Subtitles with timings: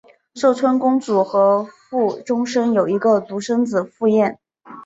[0.33, 4.39] 寿春公主和傅忠生有一个独生子傅彦。